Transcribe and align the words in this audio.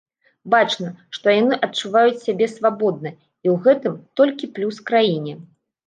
Бачна, 0.53 0.89
што 1.17 1.25
яны 1.41 1.59
адчуваюць 1.67 2.23
сябе 2.25 2.49
свабодна, 2.55 3.09
і 3.47 3.55
ў 3.55 3.63
гэтым 3.69 3.95
толькі 4.21 4.55
плюс 4.59 4.85
краіне. 4.93 5.41